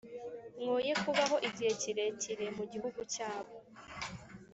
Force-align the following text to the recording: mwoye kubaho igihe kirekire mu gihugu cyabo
mwoye 0.61 0.91
kubaho 1.03 1.35
igihe 1.47 1.71
kirekire 1.81 2.45
mu 2.57 2.63
gihugu 2.71 2.99
cyabo 3.13 3.51